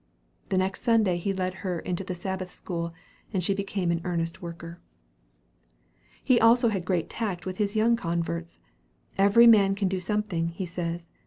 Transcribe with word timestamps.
The 0.49 0.57
next 0.57 0.81
Sunday 0.81 1.17
he 1.17 1.31
led 1.31 1.53
her 1.61 1.77
into 1.77 2.03
the 2.03 2.15
Sabbath 2.15 2.49
school, 2.51 2.91
and 3.31 3.43
she 3.43 3.53
became 3.53 3.91
an 3.91 4.01
earnest 4.03 4.41
worker. 4.41 4.79
He 6.23 6.41
also 6.41 6.69
has 6.69 6.81
great 6.83 7.07
tact 7.07 7.45
with 7.45 7.57
his 7.59 7.75
young 7.75 7.95
converts. 7.95 8.57
"Every 9.19 9.45
man 9.45 9.75
can 9.75 9.87
do 9.87 9.99
something," 9.99 10.47
he 10.47 10.65
says. 10.65 11.11